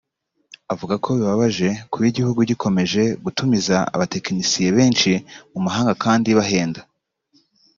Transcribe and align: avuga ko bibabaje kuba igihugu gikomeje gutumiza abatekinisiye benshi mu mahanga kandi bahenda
avuga 0.73 0.93
ko 1.03 1.07
bibabaje 1.17 1.67
kuba 1.91 2.05
igihugu 2.11 2.39
gikomeje 2.49 3.01
gutumiza 3.23 3.75
abatekinisiye 3.95 4.69
benshi 4.77 5.11
mu 5.51 5.59
mahanga 5.65 5.93
kandi 6.03 6.29
bahenda 6.37 6.81